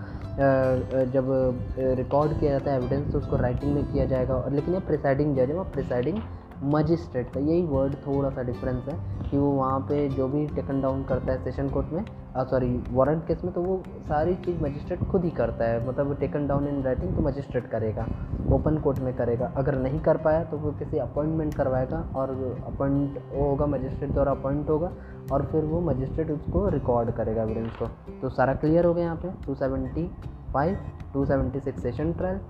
जब 1.13 1.31
रिकॉर्ड 1.99 2.39
किया 2.41 2.51
जाता 2.53 2.71
है 2.71 2.79
एविडेंस 2.79 3.13
तो 3.13 3.19
उसको 3.19 3.37
राइटिंग 3.37 3.75
में 3.75 3.85
किया 3.93 4.05
जाएगा। 4.07 4.35
और 4.35 4.53
लेकिन 4.53 4.75
ये 4.75 4.81
प्रिसाइडिंग 4.87 5.37
जज 5.37 5.51
है, 5.51 5.55
वो 5.55 5.65
प्रिसाइडिंग 5.73 6.19
मजिस्ट्रेट 6.65 7.33
का 7.33 7.41
यही 7.41 7.63
वर्ड 7.67 7.95
थोड़ा 8.07 8.31
सा 8.31 8.43
डिफरेंस 8.43 8.85
है 8.89 9.31
कि 9.31 9.39
वो 9.39 9.51
वहाँ 9.53 9.81
पे 9.89 10.09
जो 10.11 10.29
भी 10.29 10.47
टेकन 10.55 10.81
डाउन 10.81 11.03
करता 11.05 11.33
है 11.33 11.45
सेशन 11.45 11.69
कोर्ट 11.71 11.93
में 11.93 12.05
सॉरी 12.45 12.69
वारंट 12.91 13.27
केस 13.27 13.45
में 13.45 13.53
तो 13.55 13.63
वो 13.63 13.83
सारी 14.09 14.35
चीज़ 14.37 14.63
मजिस्ट्रेट 14.63 15.05
खुद 15.11 15.25
ही 15.25 15.31
करता 15.31 15.65
है। 15.65 15.87
मतलब 15.89 16.15
टेकन 16.21 16.47
डाउन 16.47 16.67
इन 16.69 16.83
राइटिंग 16.83 17.15
तो 17.17 17.23
मजिस्ट्रेट 17.23 17.69
करेगा 17.71 18.07
ओपन 18.55 18.79
कोर्ट 18.79 18.99
में 18.99 19.13
करेगा। 19.17 19.53
अगर 19.57 19.79
नहीं 19.79 20.01
कर 20.01 20.17
पाया 20.17 20.45
तो 20.45 20.57
वो 20.57 20.71
किसी 20.79 20.99
अपॉइंटमेंट 20.99 21.55
करवाएगा 21.55 21.99
और 22.17 22.31
अपॉइंट 22.67 23.19
वो 23.33 23.49
होगा 23.49 23.67
मजिस्ट्रेट 23.69 24.13
द्वारा 24.13 24.33
अपॉइंट 24.33 24.69
होगा 24.71 24.93
और 25.33 25.47
फिर 25.53 25.65
वो 25.65 25.81
मजिस्ट्रेट 25.83 26.31
उसको 26.31 26.69
रिकॉर्ड 26.69 27.11
करेगा 27.11 27.43
एविडेंस 27.43 27.77
को। 27.77 27.87
तो 28.21 28.29
सारा 28.31 28.55
क्लियर 28.55 28.85
हो 28.85 28.95
गया 28.95 29.05
यहाँ 29.05 29.17
पे। 29.17 29.31
Two 29.47 29.55
seventy 29.55 30.11
five 30.53 30.79
two 31.15 31.25
seventy 31.25 31.61
six 31.61 31.83
session 31.83 32.13
trial 32.13 32.41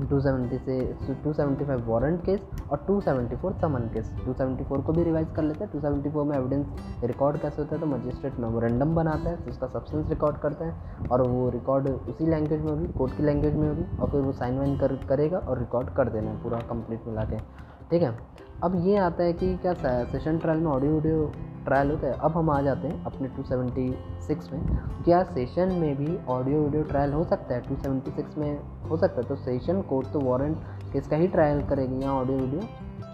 two 0.00 0.20
seventy 0.20 0.58
से, 0.58 0.80
two 1.24 1.32
seventy 1.32 1.64
five 1.64 1.90
warrant 1.90 2.24
case 2.24 2.40
और 2.70 2.84
two 2.86 3.00
seventy 3.00 3.36
four 3.36 3.52
summon 3.60 3.88
case 3.94 4.10
two 4.24 4.32
seventy 4.32 4.64
four 4.64 4.80
को 4.80 4.92
भी 4.92 5.02
रिवाइज 5.04 5.28
कर 5.36 5.42
लेते 5.42 5.64
हैं। 5.64 5.72
टू 5.72 5.80
सेवेंटी 5.80 6.10
फोर 6.10 6.24
में 6.26 6.36
एविडेंस 6.36 7.04
रिकॉर्ड 7.04 7.40
कैसे 7.40 7.62
होता 7.62 7.74
है 7.74 7.80
तो 7.80 7.86
मजिस्ट्रेट 7.86 8.38
मेमोरेंडम 8.40 8.94
बनाते 8.94 9.28
हैं 9.28 9.44
तो 9.44 9.50
उसका 9.50 9.66
सब्सटेंस 9.68 10.08
रिकॉर्ड 10.08 10.36
करते 10.38 10.64
हैं 10.64 11.08
और 11.08 11.26
वो 11.28 11.48
रिकॉर्ड 11.50 11.88
उसी 11.88 12.26
लैंग्वेज 12.26 12.60
में 12.60 12.70
होगी 12.70 12.92
कोर्ट 12.92 13.16
की 13.16 13.22
लैंग्वेज 13.22 13.56
में 13.56 13.68
होगी 13.68 13.84
और 13.96 14.10
फिर 14.10 14.20
वो 14.20 14.32
साइन 14.32 14.58
वाइन 14.58 14.78
कर, 14.78 14.96
करेगा 15.08 15.38
और 15.38 15.58
रिकॉर्ड 15.58 15.94
कर 15.96 16.08
देना 16.08 16.30
है 16.30 16.42
पूरा 16.42 16.58
कंप्लीट 16.70 17.06
मिला 17.06 17.24
के। 17.24 17.68
ठीक 17.90 18.02
है? 18.02 18.18
अब 18.62 18.86
ये 18.86 18.96
आता 18.96 19.24
है 19.24 19.32
कि 19.32 19.56
क्या 19.56 19.72
सेशन 20.04 20.38
ट्रायल 20.38 20.58
में 20.60 20.66
ऑडियो 20.66 20.92
वीडियो 20.92 21.32
ट्रायल 21.64 21.90
होता 21.90 22.06
है? 22.06 22.12
अब 22.12 22.36
हम 22.36 22.50
आ 22.50 22.60
जाते 22.60 22.88
हैं 22.88 23.04
अपने 23.04 23.28
276 23.28 24.52
में। 24.52 25.02
क्या 25.04 25.22
सेशन 25.22 25.72
में 25.72 25.96
भी 25.96 26.16
ऑडियो 26.28 26.60
वीडियो 26.62 26.82
ट्रायल 26.82 27.12
हो 27.12 27.24
सकता 27.24 27.54
है? 27.54 27.62
276 27.62 28.38
में 28.38 28.60
हो 28.90 28.96
सकता 28.96 29.20
है? 29.20 29.28
तो 29.28 29.36
सेशन 29.36 29.80
कोर्ट 29.82 30.12
तो 30.12 30.20
वारंट 30.20 30.92
किसका 30.92 31.16
ही 31.16 31.28
ट्रायल 31.28 31.62
करेगी 31.62 32.00
यहाँ 32.00 32.14
ऑडियो 32.14 32.38
वीडियो 32.38 32.60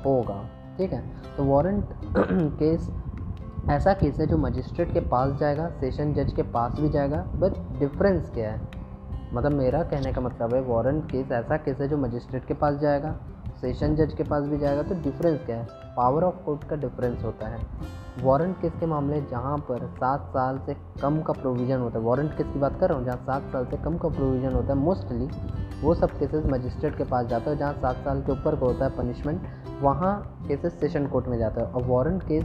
होगा। 0.06 0.40
ठीक 0.78 0.92
है? 0.92 1.02
तो 1.36 1.44
वारंट 1.44 1.88
केस 2.58 2.90
ऐसा 3.70 3.92
केस 3.92 4.18
है 4.20 4.26
जो 4.26 4.36
मजिस्ट्रेट 4.36 4.92
के 4.92 5.00
पास 5.00 5.38
जाएगा 5.38 5.68
सेशन 5.70 6.12
जज 6.14 6.32
के 6.32 6.42
पास 6.42 6.80
भी 6.80 6.88
जाएगा 6.88 7.22
बट 7.34 7.78
डिफरेंस 7.78 8.30
क्या 8.30 8.50
है? 8.50 8.60
मतलब 9.34 9.52
मेरा 9.52 9.82
कहने 9.82 10.12
का 10.12 10.20
मतलब 10.20 10.54
है 10.54 10.60
वारंट 10.60 11.10
केस 11.10 11.32
ऐसा 11.32 11.56
केस 11.56 11.80
है 11.80 11.88
जो 11.88 11.96
मजिस्ट्रेट 11.96 12.44
के 12.44 12.54
पास 12.54 12.74
जाएगा 12.74 13.18
सेशन 13.60 13.94
जज 13.96 14.12
के 14.12 14.22
पास 14.22 14.44
भी 14.44 14.58
जाएगा 14.58 14.82
तो 14.82 14.94
डिफरेंस 14.94 15.40
क्या 15.46 15.56
है? 15.56 15.66
पावर 15.96 16.24
ऑफ़ 16.24 16.34
कोर्ट 16.36 16.64
का 16.64 16.76
डिफरेंस 16.76 17.22
होता 17.24 17.46
है। 17.46 17.60
वारंट 18.22 18.60
केस 18.60 18.72
के 18.80 18.86
मामले 18.86 19.20
जहाँ 19.20 19.56
पर 19.58 19.86
सात 19.94 20.26
साल 20.28 20.58
से 20.66 20.76
कम 21.02 21.20
का 21.22 21.32
प्रोविज़न 21.32 21.78
होता 21.78 21.98
है। 21.98 22.04
वारंट 22.04 22.36
केस 22.36 22.46
की 22.46 22.58
बात 22.58 22.78
कर 22.80 22.88
रहा 22.88 22.98
हूँ? 22.98 23.06
जहाँ 23.06 23.16
सात 23.16 23.42
साल 23.42 23.66
से 23.66 23.76
कम 23.76 23.96
का 23.98 24.08
प्रोविज़न 24.08 24.52
होता 24.52 24.72
है 24.72 24.78
मोस्टली 24.78 25.28
वो 25.82 25.94
सब 25.94 26.18
केसेस 26.18 26.44
मजिस्ट्रेट 26.46 26.96
के 26.98 27.04
पास 27.04 27.26
जाता 27.26 27.50
है 27.50 27.56
जहाँ 27.56 27.72
सात 27.72 27.96
साल 27.96 28.22
के 28.22 28.32
ऊपर 28.32 28.54
का 28.54 28.66
होता 28.66 28.84
है 28.84 28.96
पनिशमेंट 28.96 29.42
वहाँ 29.82 30.44
केसेस 30.48 30.78
सेशन 30.80 31.06
कोर्ट 31.06 31.26
में 31.26 31.38
जाता 31.38 31.60
है। 31.60 31.66
और 31.66 31.86
वारंट 31.86 32.22
केस 32.22 32.44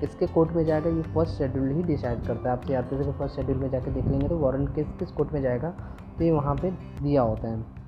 किसके 0.00 0.26
कोर्ट 0.26 0.52
में 0.52 0.64
जाएगा? 0.64 0.90
ये 0.90 1.02
फ़र्स्ट 1.02 1.32
शेड्यूल 1.32 1.70
ही 1.70 1.82
डिसाइड 1.82 2.26
करता 2.26 2.50
है। 2.50 2.56
आपसे 2.56 2.74
आते 2.74 2.98
थे 3.00 3.12
फ़र्स्ट 3.12 3.36
शेड्यूल 3.36 3.58
में 3.58 3.70
जाकर 3.70 3.90
देख 3.90 4.04
लेंगे 4.04 4.28
तो 4.28 4.38
वारंट 4.38 4.74
केस 4.74 4.86
किस 4.98 5.10
कोर्ट 5.10 5.32
में 5.32 5.42
जाएगा? 5.42 5.70
तो 6.18 6.24
ये 6.24 6.30
वहाँ 6.30 6.54
पे 6.54 6.70
दिया 6.70 7.22
होता 7.22 7.48
है। 7.48 7.81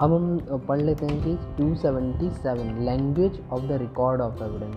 अब 0.00 0.12
हम 0.12 0.38
पढ़ 0.68 0.80
लेते 0.80 1.06
हैं 1.06 1.22
कि 1.22 1.32
277 1.56 2.58
language 2.78 3.40
of 3.52 3.60
the 3.60 3.72
record 3.72 4.20
of 4.20 4.42
evidence 4.42 4.74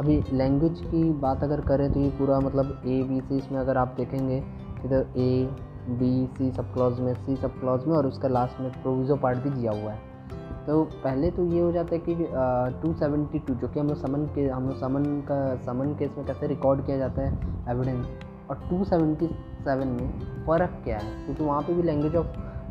अभी 0.00 0.22
लैंग्वेज 0.32 0.80
की 0.80 1.02
बात 1.12 1.44
अगर 1.44 1.60
करें 1.60 1.92
तो 1.92 2.00
ये 2.00 2.10
पूरा 2.10 2.38
मतलब 2.40 2.82
ए 2.86 3.02
बी 3.02 3.20
सी 3.20 3.38
इसमें 3.38 3.58
अगर 3.58 3.76
आप 3.76 3.94
देखेंगे 3.96 4.38
इधर 4.84 5.06
A 5.16 5.48
B 5.90 6.26
C 6.38 6.50
sub 6.52 6.72
clause 6.74 7.00
में 7.00 7.12
सी 7.14 7.36
सब 7.36 7.60
क्लॉज 7.60 7.86
में 7.86 7.96
और 7.96 8.06
उसका 8.06 8.28
लास्ट 8.28 8.60
में 8.60 8.70
प्रोविज़ो 8.72 9.16
पार्ट 9.16 9.38
भी 9.38 9.50
दिया 9.50 9.72
हुआ 9.72 9.92
है। 9.92 9.98
तो 10.66 10.82
पहले 11.04 11.30
तो 11.30 11.44
ये 11.44 11.60
हो 11.60 11.72
जाता 11.72 11.94
है 11.94 12.00
कि 12.08 12.14
टू 12.82 12.92
सेवेंटी 12.94 13.38
टू 13.38 13.54
जो 13.54 13.68
कि 13.68 13.80
हम 13.80 13.88
लोग 13.88 13.96
समन 13.96 14.26
के, 14.26 14.48
हम 14.48 14.68
लोग 14.68 14.80
समन 14.80 15.04
का 15.30 15.56
समन 15.66 15.94
केस 15.94 16.10
में 16.18 16.26
कैसे 16.26 16.46
रिकॉर्ड 16.46 16.86
किया 16.86 16.98
जाता 16.98 17.22
है 17.22 17.32
एविडेंस 17.70 18.06
और 18.50 18.68
टू 18.70 18.84
सेवेंटी 18.84 19.26
सेवन 19.62 19.88
में 20.00 20.20
फ़र्क 20.46 20.80
क्या 20.84 20.98
है? 20.98 21.24
क्योंकि 21.24 21.34
तो 21.34 21.44
वहाँ 21.44 21.62
पे 21.62 21.74
भी 21.74 21.82
लैंग्वेज 21.82 22.16
ऑफ़ 22.16 22.26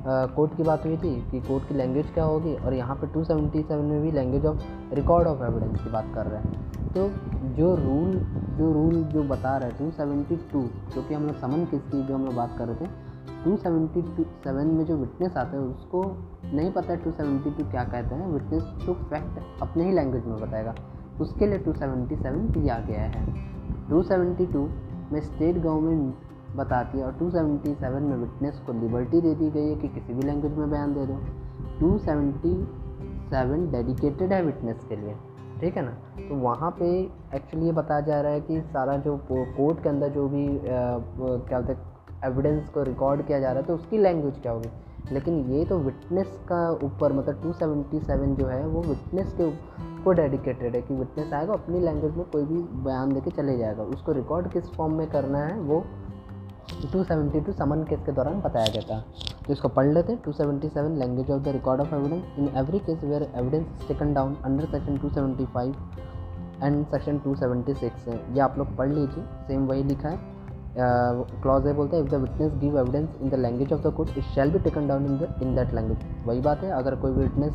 कोर्ट 0.07 0.55
की 0.57 0.63
बात 0.63 0.85
हुई 0.85 0.97
थी 0.97 1.15
कि 1.31 1.39
कोर्ट 1.41 1.67
की 1.67 1.75
लैंग्वेज 1.75 2.11
क्या 2.13 2.23
होगी 2.23 2.53
और 2.55 2.73
यहाँ 2.73 2.95
पे 2.95 3.07
277 3.13 3.81
में 3.81 4.01
भी 4.01 4.11
language 4.11 4.45
of 4.45 4.63
record 4.93 5.27
of 5.27 5.43
evidence 5.43 5.83
की 5.83 5.89
बात 5.89 6.11
कर 6.15 6.25
रहे 6.25 6.41
हैं। 6.41 6.91
तो 6.93 7.07
जो 7.55 7.73
रूल 7.75 8.13
जो 8.57 8.71
रूल 8.73 9.03
जो 9.03 9.23
बता 9.23 9.55
रहे 9.57 9.69
हैं 9.69 9.77
272 9.79 10.61
जो 10.95 11.01
कि 11.01 11.13
हम 11.13 11.25
लोग 11.25 11.35
समन 11.35 11.65
किसकी, 11.65 12.03
जो 12.03 12.15
हम 12.15 12.25
लोग 12.25 12.35
बात 12.35 12.55
कर 12.57 12.67
रहे 12.67 12.85
थे 12.85 13.07
टू 13.43 13.55
सेवेंटी 13.57 14.01
टू 14.01 14.23
सेवन 14.43 14.67
में 14.67 14.85
जो 14.85 14.95
विटनेस 14.97 15.37
आते 15.37 15.57
हैं, 15.57 15.63
उसको 15.63 16.03
नहीं 16.53 16.71
पता 16.71 16.93
है 16.93 16.97
टू 17.03 17.11
सेवेंटी 17.11 17.51
टू 17.51 17.69
क्या 17.71 17.83
कहते 17.83 18.15
हैं। 18.15 18.27
विटनेस 18.27 18.63
तो 18.85 18.93
फैक्ट 19.09 19.61
अपने 19.61 19.85
ही 19.85 19.91
लैंग्वेज 19.91 20.25
में 20.25 20.35
बताएगा। 20.37 20.75
उसके 21.21 21.47
लिए 21.47 21.57
टू 21.57 21.73
सेवेंटी 21.73 22.15
सेवन 22.15 22.47
दिया 22.51 22.79
गया 22.79 23.01
है। 23.01 23.25
टू 23.89 24.01
सेवेंटी 24.03 24.45
टू 24.45 24.67
में 25.11 25.19
स्टेट 25.21 25.57
गवर्नमेंट 25.57 26.15
बताती 26.55 26.97
है 26.97 27.05
और 27.05 27.13
टू 27.13 27.29
सेवेंटी 27.29 27.73
सेवन 27.73 28.03
में 28.03 28.15
विटनेस 28.17 28.59
को 28.67 28.73
लिबर्टी 28.73 29.21
दे 29.21 29.33
दी 29.35 29.49
गई 29.49 29.69
है 29.69 29.75
कि 29.75 29.87
किसी 29.87 30.13
भी 30.13 30.21
लैंग्वेज 30.21 30.57
में 30.57 30.69
बयान 30.71 30.93
दे 30.93 31.05
दो। 31.05 31.19
टू 31.79 31.97
सेवेंटी 31.97 32.53
सेवन 33.29 33.69
डेडिकेटेड 33.71 34.33
है 34.33 34.41
विटनेस 34.43 34.85
के 34.89 34.95
लिए। 34.95 35.15
ठीक 35.59 35.77
है 35.77 35.83
ना? 35.85 35.91
तो 36.19 36.35
वहाँ 36.35 36.75
पे 36.79 36.89
एक्चुअली 37.35 37.65
ये 37.65 37.71
बताया 37.71 38.01
जा 38.01 38.19
रहा 38.21 38.31
है 38.31 38.41
कि 38.41 38.61
सारा 38.61 38.97
जो 38.97 39.17
कोर्ट 39.31 39.83
के 39.83 39.89
अंदर 39.89 40.09
जो 40.09 40.27
भी 40.27 40.47
क्या 40.63 41.59
बोलते 41.59 41.73
हैं 41.73 41.87
एविडेंस 42.25 42.69
को 42.69 42.83
रिकॉर्ड 42.83 43.25
किया 43.27 43.39
जा 43.39 43.51
रहा 43.51 43.59
है 43.59 43.65
तो 43.67 43.75
उसकी 43.75 43.97
लैंग्वेज 43.97 44.39
क्या 44.41 44.51
होगी? 44.51 44.69
लेकिन 45.11 45.39
ये 45.51 45.65
तो 45.65 45.77
विटनेस 45.77 46.39
का 46.51 46.71
ऊपर 46.85 47.13
मतलब 47.13 47.41
277 47.43 48.35
जो 48.35 48.47
है, 48.47 48.65
वो 48.67 48.81
विटनेस 48.81 49.33
के 49.33 49.49
को 50.03 50.11
डेडिकेटेड 50.11 50.75
है 50.75 50.81
कि 50.81 50.93
विटनेस 50.93 51.33
आएगा, 51.33 51.53
अपनी 51.53 51.79
लैंग्वेज 51.79 52.17
में 52.17 52.25
कोई 52.25 52.43
भी 52.45 52.61
बयान 52.83 53.13
देके 53.13 53.31
चले 53.31 53.57
जाएगा। 53.57 53.83
उसको 53.83 54.11
रिकॉर्ड 54.11 54.51
किस 54.51 54.69
फॉर्म 54.71 54.93
में 54.93 55.07
करना 55.07 55.39
है, 55.39 55.59
वो 55.59 55.83
272 56.83 57.53
समन 57.53 57.83
केस 57.83 57.99
के 58.05 58.11
दौरान 58.11 58.39
बताया 58.41 58.67
गया 58.73 58.81
था। 58.89 58.99
तो 59.47 59.53
इसको 59.53 59.67
पढ़ 59.69 59.87
लेते 59.87 60.13
हैं 60.13 60.21
277 60.23 60.97
language 60.99 61.31
of 61.31 61.41
the 61.43 61.47
record 61.49 61.81
of 61.81 61.95
evidence 61.95 62.39
in 62.39 62.49
every 62.57 62.79
case 62.79 63.03
where 63.03 63.27
evidence 63.35 63.87
taken 63.87 64.13
down 64.13 64.35
under 64.45 64.65
section 64.67 64.97
275 64.99 65.73
and 66.63 66.85
section 66.87 67.19
276 67.19 68.35
ये 68.35 68.39
आप 68.41 68.57
लोग 68.57 68.75
पढ़ 68.77 68.89
लीजिए 68.89 69.23
सेम 69.47 69.67
वही 69.67 69.83
लिखा 69.83 70.09
है। 70.09 70.37
क्लॉज 70.75 71.65
है, 71.67 71.73
बोलते 71.73 71.95
हैं 71.95 72.03
if 72.03 72.11
the 72.11 72.15
witness 72.15 72.53
give 72.59 72.77
evidence 72.79 73.09
in 73.21 73.29
the 73.29 73.35
language 73.35 73.73
of 73.73 73.87
the 73.87 73.93
court 73.95 74.17
it 74.17 74.23
shall 74.25 74.51
be 74.51 74.59
taken 74.59 74.87
down 74.87 75.05
in 75.05 75.17
the 75.17 75.35
in 75.43 75.55
that 75.55 75.73
language 75.73 76.27
वही 76.27 76.41
बात 76.41 76.63
है, 76.63 76.71
अगर 76.71 76.95
कोई 76.95 77.11
विटनेस 77.13 77.53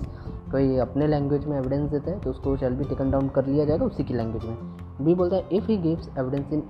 कोई 0.52 0.76
अपने 0.78 1.06
लैंग्वेज 1.06 1.47
में 1.47 1.56
एविडेंस 1.59 1.90
देता 1.90 2.11
है 2.11 2.21
तो 2.21 2.30
उसको 2.30 2.56
शैल 2.56 2.73
बी 2.73 2.85
टेकन 2.85 3.11
डाउन 3.11 3.28
कर 3.28 3.47
लिया 3.47 3.64
जाएगा 3.64 3.85
उसी 3.87 4.04
की 4.04 4.14
लैंग्वेज 4.14 4.44
में। 4.44 4.56
बी 5.01 5.15
बोलता 5.15 5.37
है 5.37 5.49
if 5.53 5.71
he 5.71 5.77
gives 5.77 6.09
evidence 6.19 6.53
in 6.53 6.63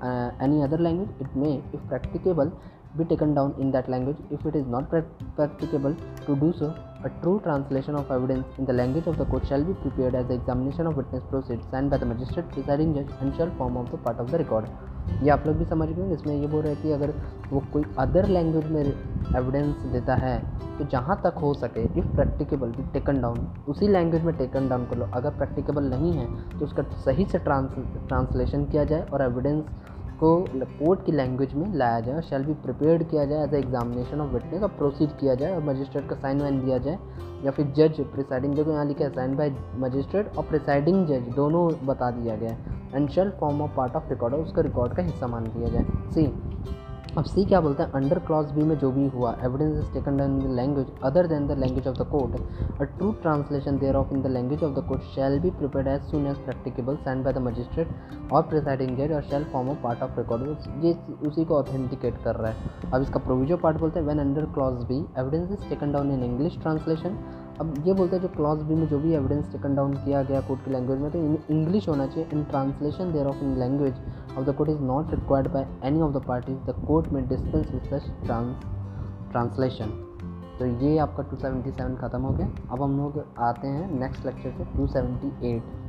any 0.42 0.62
other 0.62 0.80
language 0.80 1.20
it 1.22 1.36
may 1.36 1.52
if 1.74 1.88
practicable 1.88 2.52
be 2.96 3.04
taken 3.04 3.34
down 3.34 3.54
in 3.58 3.70
that 3.72 3.88
language 3.88 4.18
if 4.30 4.44
it 4.46 4.56
is 4.56 4.66
not 4.66 4.88
practicable 5.36 5.94
to 6.26 6.36
do 6.36 6.52
so 6.58 6.66
a 7.04 7.10
true 7.22 7.38
translation 7.44 7.94
of 7.94 8.10
evidence 8.10 8.46
in 8.58 8.64
the 8.64 8.72
language 8.72 9.06
of 9.06 9.18
the 9.18 9.26
court 9.26 9.46
shall 9.46 9.64
be 9.64 9.74
prepared 9.84 10.14
as 10.14 10.26
the 10.26 10.34
examination 10.34 10.86
of 10.86 10.96
witness 10.96 11.24
proceeds 11.30 11.64
signed 11.70 11.90
by 11.90 11.96
the 11.96 12.06
magistrate 12.06 12.48
presiding 12.50 12.94
judge 12.94 13.12
and 13.20 13.34
shall 13.36 13.50
form 13.58 13.76
of 13.76 13.90
the 13.90 13.98
part 13.98 14.18
of 14.18 14.30
the 14.30 14.38
record 14.44 14.68
ये 15.22 15.30
आप 15.30 15.42
लोग 15.46 15.56
भी 15.56 15.64
समझ 15.64 15.88
गए 15.88 16.14
इसमें 16.14 16.34
ये 16.34 16.46
बोल 16.46 16.62
रहे 16.62 16.72
हैं 16.72 16.82
कि 16.82 16.92
अगर 16.92 17.12
वो 17.50 17.60
कोई 17.72 17.82
अदर 17.98 18.28
लैंग्वेज 18.28 18.70
में 18.72 18.84
एविडेंस 18.84 19.74
देता 19.92 20.14
है 20.22 20.38
तो 20.78 20.84
जहाँ 20.92 21.20
तक 21.24 21.34
हो 21.42 21.52
सके 21.54 21.84
if 21.98 22.06
practicable 22.14 22.70
be 22.76 22.82
taken 22.92 23.20
down 23.22 23.46
उसी 23.68 23.88
लैंग्वेज 23.88 24.22
में 24.24 24.34
टेकन 24.36 24.68
डाउन 24.68 24.86
कर 24.90 24.96
लो 24.98 25.08
अगर 25.14 25.36
प्रैक्टिकेबल 25.40 25.90
नहीं 25.90 26.12
है 26.12 26.26
तो 26.58 26.64
उसका 26.64 26.82
सही 27.04 27.24
से 27.32 27.38
ट्रांस 27.48 27.70
ट्रांसलेशन 28.08 28.64
किया 28.66 28.84
जाए 28.92 29.02
और 29.12 29.22
एविडेंस 29.22 29.64
को 30.14 30.36
कोर्ट 30.52 31.04
की 31.06 31.12
लैंग्वेज 31.12 31.54
में 31.54 31.74
लाया 31.74 32.00
जाए 32.00 32.14
और 32.14 32.22
शैल 32.22 32.44
बी 32.44 32.54
प्रिपेयर्ड 32.62 33.08
किया 33.10 33.24
जाए 33.24 33.44
as 33.44 33.54
a 33.54 33.58
examination 33.58 34.20
of 34.20 34.32
witness 34.32 34.62
और 34.62 34.68
प्रोसीड 34.78 35.16
किया 35.18 35.34
जाए 35.34 35.54
और 35.54 35.62
मजिस्ट्रेट 35.64 36.08
का 36.08 36.16
साइन 36.16 36.40
वाइन 36.40 36.64
दिया 36.64 36.78
जाए 36.78 36.98
या 37.44 37.50
फिर 37.50 37.66
जज 37.76 38.00
प्रिसाइडिंग 38.12 38.54
देखो 38.54 38.70
यहाँ 38.70 38.84
लिखा 38.84 39.04
है 39.04 39.10
साइन 39.10 39.36
बाय 39.36 39.54
मजिस्ट्रेट 39.78 40.36
और 40.36 40.44
प्रिसाइडिंग 40.44 41.06
जज 41.06 41.34
दोनों 41.36 41.68
बता 41.86 42.10
दिया 42.10 42.36
गया 42.36 42.50
है 42.50 42.82
and 42.94 43.08
shall 43.10 43.30
form 43.40 43.62
of 43.62 43.76
part 43.76 43.96
of 43.96 44.08
record 44.10 44.34
उसका 44.34 44.62
रिकॉर्ड 44.62 44.96
का 44.96 45.02
हिस्सा 45.02 45.26
मान 45.26 45.44
दिया 45.46 45.68
जाए। 45.68 46.10
सी 46.10 46.26
अब 47.18 47.24
सी 47.24 47.44
क्या 47.44 47.60
बोलते 47.60 47.82
हैं? 47.82 47.90
अंडर 47.92 48.18
क्लॉज 48.18 48.50
बी 48.52 48.62
में 48.64 48.76
जो 48.78 48.90
भी 48.92 49.06
हुआ 49.08 49.30
evidence 49.44 49.76
is 49.78 49.92
taken 49.94 50.20
in 50.20 50.38
the 50.38 50.54
language 50.54 50.86
other 51.04 51.26
than 51.26 51.46
the 51.48 51.58
language 51.58 51.86
of 51.88 51.96
the 51.96 52.06
court 52.12 52.80
a 52.80 52.84
true 52.86 53.10
translation 53.22 53.78
thereof 53.96 54.12
in 54.14 54.22
the 54.22 54.26
language 54.26 54.64
of 54.64 54.72
the 54.74 54.84
court 54.88 55.02
shall 55.14 55.38
be 55.40 55.50
prepared 55.58 55.88
as 55.88 56.10
soon 56.10 56.26
as 56.26 56.38
practicable 56.44 56.96
send 57.04 57.22
by 57.24 57.32
the 57.32 57.42
magistrate 57.42 58.32
और 58.32 58.42
presiding 58.48 58.96
जज 58.98 59.12
और 59.12 59.22
shall 59.30 59.44
form 59.52 59.70
a 59.70 59.74
part 59.82 60.02
of 60.02 60.18
record 60.18 60.84
ये 60.84 60.96
उसी 61.28 61.44
को 61.44 61.58
authenticate 61.58 62.18
कर 62.24 62.36
रहा 62.36 62.50
है। 62.50 62.90
अब 62.92 63.02
इसका 63.02 63.20
प्रोविजो 63.20 63.56
पार्ट 63.56 63.78
बोलते 63.80 64.00
हैं 64.00 64.06
when 64.06 64.18
under 64.18 64.46
clause 64.54 64.82
B 64.84 64.98
evidence 65.18 65.50
is 65.50 65.68
taken 65.68 65.92
down 65.92 66.10
in 66.12 66.24
English 66.24 66.58
translation 66.62 67.18
अब 67.60 67.74
ये 67.86 67.92
बोलते 67.92 68.16
हैं, 68.16 68.22
जो 68.22 68.28
क्लॉज 68.28 68.62
बी 68.62 68.74
में 68.74 68.86
जो 68.88 68.98
भी 68.98 69.12
एविडेंस 69.14 69.52
टेकन 69.52 69.74
डाउन 69.74 69.92
किया 69.94 70.22
गया 70.22 70.40
कोर्ट 70.40 70.64
की 70.64 70.70
लैंग्वेज 70.70 71.00
में 71.00 71.10
तो 71.10 71.18
इंग्लिश 71.54 71.88
होना 71.88 72.06
चाहिए 72.06 72.28
in 72.32 72.44
translation 72.44 73.12
thereof 73.26 73.44
in 73.44 73.56
language 73.58 73.94
of 74.38 74.50
court 74.50 74.68
is 74.68 74.80
not 74.80 75.12
required 75.12 75.52
by 75.52 75.66
any 75.88 76.00
of 76.00 76.12
the 76.12 76.20
parties 76.20 76.56
the 76.66 76.72
court 76.72 77.12
may 77.12 77.22
dispense 77.22 77.70
with 77.70 77.90
such 77.90 78.02
trans, 78.26 78.56
translation 79.32 79.92
तो 80.58 80.66
ये 80.66 80.98
आपका 80.98 81.22
277 81.30 81.96
ख़त्म 82.00 82.20
हो 82.20 82.32
गया 82.32 82.46
अब 82.70 82.82
हम 82.82 82.98
लोग 82.98 83.24
आते 83.38 83.68
हैं 83.68 84.00
नेक्स्ट 84.00 84.26
लेक्चर 84.26 84.50
से 84.50 84.64
278 84.76 85.83